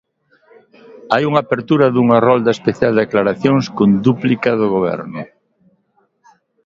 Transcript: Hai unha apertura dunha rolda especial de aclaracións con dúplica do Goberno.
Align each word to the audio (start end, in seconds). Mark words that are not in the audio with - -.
Hai 1.11 1.23
unha 1.29 1.41
apertura 1.45 1.93
dunha 1.95 2.19
rolda 2.27 2.55
especial 2.57 2.91
de 2.95 3.03
aclaracións 3.05 3.65
con 3.77 3.89
dúplica 4.07 4.49
do 4.59 4.67
Goberno. 4.75 5.21